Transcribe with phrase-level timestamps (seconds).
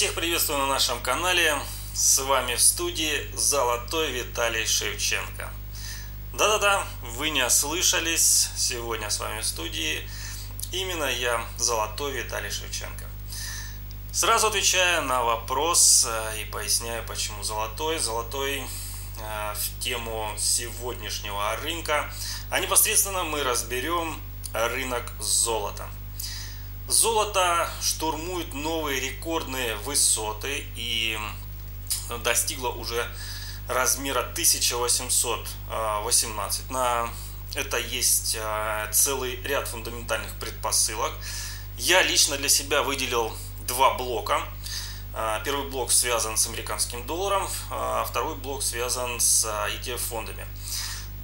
[0.00, 1.58] Всех приветствую на нашем канале.
[1.92, 5.50] С вами в студии Золотой Виталий Шевченко.
[6.32, 8.48] Да-да-да, вы не ослышались.
[8.56, 10.00] Сегодня с вами в студии
[10.72, 13.04] именно я, Золотой Виталий Шевченко.
[14.10, 17.98] Сразу отвечая на вопрос э, и поясняю, почему золотой.
[17.98, 22.10] Золотой э, в тему сегодняшнего рынка.
[22.48, 24.18] А непосредственно мы разберем
[24.54, 25.90] рынок золота.
[26.90, 31.16] Золото штурмует новые рекордные высоты и
[32.24, 33.06] достигло уже
[33.68, 36.68] размера 1818.
[36.68, 37.08] На
[37.54, 41.12] это есть э, целый ряд фундаментальных предпосылок.
[41.78, 43.32] Я лично для себя выделил
[43.68, 44.42] два блока.
[45.44, 47.48] Первый блок связан с американским долларом,
[48.06, 50.44] второй блок связан с ETF-фондами.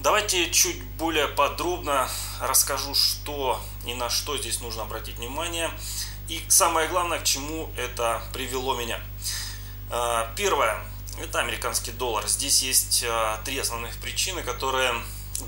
[0.00, 2.08] Давайте чуть более подробно
[2.40, 5.70] расскажу, что и на что здесь нужно обратить внимание.
[6.28, 9.00] И самое главное, к чему это привело меня.
[9.90, 10.82] А, первое–
[11.20, 12.26] это американский доллар.
[12.28, 13.04] Здесь есть
[13.44, 14.94] три основных причины, которые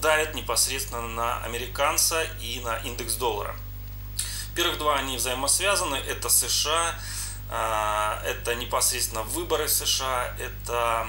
[0.00, 3.54] давят непосредственно на американца и на индекс доллара–
[4.58, 5.94] Первых два они взаимосвязаны.
[5.94, 6.92] Это США,
[7.48, 11.06] а, это непосредственно выборы США, это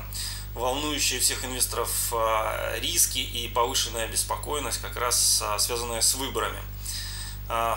[0.60, 6.60] волнующие всех инвесторов а, риски и повышенная беспокойность, как раз а, связанная с выборами.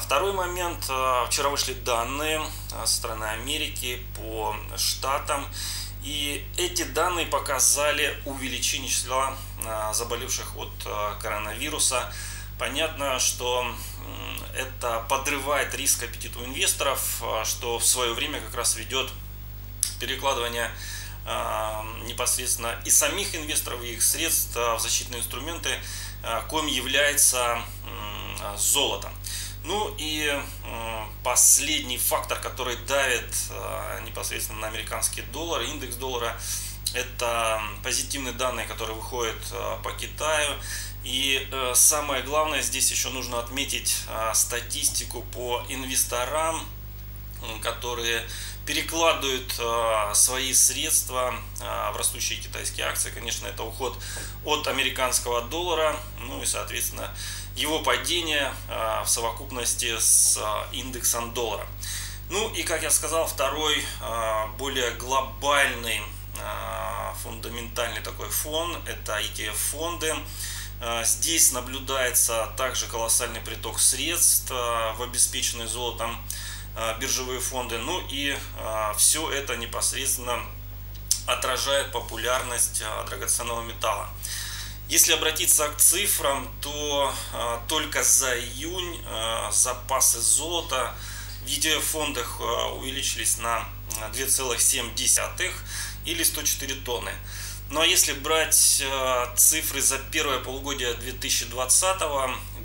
[0.03, 0.85] Второй момент.
[1.29, 5.49] Вчера вышли данные со стороны Америки по штатам.
[6.03, 9.35] И эти данные показали увеличение числа
[9.95, 10.69] заболевших от
[11.23, 12.13] коронавируса.
[12.59, 13.75] Понятно, что
[14.55, 19.11] это подрывает риск аппетита инвесторов, а, что в свое время как раз ведет
[19.99, 20.71] перекладывание а,
[22.05, 25.71] непосредственно и самих инвесторов, и их средств в защитные инструменты,
[26.23, 27.63] а, коим является
[28.57, 29.11] золото.
[29.63, 30.37] Ну и
[31.23, 33.33] последний фактор, который давит
[34.05, 36.37] непосредственно на американский доллар, индекс доллара,
[36.93, 39.39] это позитивные данные, которые выходят
[39.85, 40.59] по Китаю
[41.05, 46.65] и э, самое главное, здесь еще нужно отметить э, статистику по инвесторам,
[47.61, 48.23] которые
[48.67, 53.11] перекладывают э, свои средства э, в растущие китайские акции.
[53.11, 53.99] Конечно, это уход
[54.45, 57.11] от американского доллара, ну и, соответственно,
[57.57, 60.39] его падение э, в совокупности с
[60.73, 61.67] индексом доллара.
[62.31, 63.85] Ну и, как я сказал, второй,
[64.57, 66.01] более глобальный,
[67.23, 70.15] фундаментальный такой фон– это ETF-фонды.
[71.05, 76.17] Здесь наблюдается также колоссальный приток средств в обеспеченные золотом
[77.01, 77.79] биржевые фонды.
[77.79, 78.37] Ну и
[78.97, 80.41] все это непосредственно
[81.27, 84.09] отражает популярность драгоценного металла.
[84.89, 87.13] Если обратиться к цифрам, то
[87.69, 88.99] только за июнь
[89.51, 90.95] запасы золота
[91.45, 92.41] в ETF-фондах
[92.79, 93.67] увеличились на
[94.13, 95.53] 2,7
[96.05, 97.13] или 104 тонны.
[97.73, 102.01] Ну а если брать э, цифры за первое полугодие 2020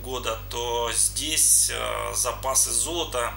[0.03, 3.33] года, то здесь э, запасы золота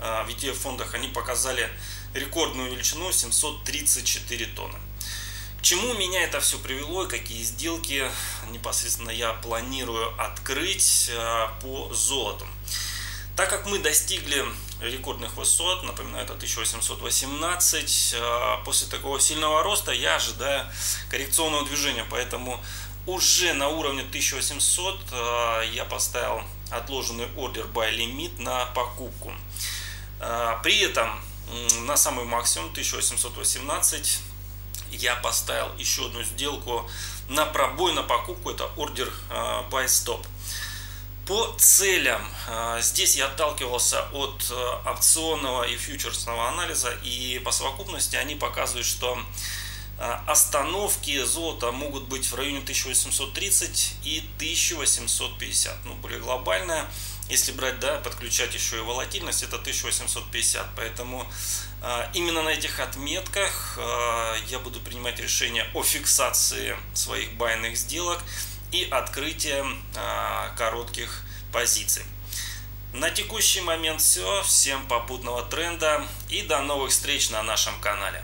[0.00, 1.68] э, в ETF-фондах они показали
[2.14, 4.78] рекордную величину 734 тонны.
[5.58, 8.08] К чему меня это все привело и какие сделки
[8.50, 11.10] непосредственно я планирую открыть
[11.60, 12.46] по золоту?
[13.36, 14.42] Так как мы достигли
[14.80, 20.66] рекордных высот, напоминаю, это 1818, а, после такого сильного роста я ожидаю
[21.10, 22.58] коррекционного движения, поэтому
[23.06, 29.34] уже на уровне 1800 а, я поставил отложенный ордер buy лимит на покупку.
[30.20, 31.10] А, при этом
[31.82, 34.18] на самый максимум 1818
[34.92, 36.88] я поставил еще одну сделку
[37.28, 39.12] на пробой на покупку, это ордер
[39.70, 40.24] buy stop.
[41.26, 42.22] По целям.
[42.48, 44.52] А, здесь я отталкивался от
[44.86, 49.18] опционного и фьючерсного анализа, и по совокупности они показывают, что
[49.98, 55.84] а, остановки золота могут быть в районе 1830 и 1850.
[55.84, 56.86] Ну, более глобальная.
[57.28, 60.66] Если брать, да, подключать еще и волатильность, это 1850.
[60.76, 61.26] Поэтому
[61.82, 68.22] э, именно на этих отметках э, я буду принимать решение о фиксации своих байных сделок
[68.72, 72.02] и открытием а, коротких позиций.
[72.92, 74.42] На текущий момент все.
[74.42, 78.22] Всем попутного тренда и до новых встреч на нашем канале.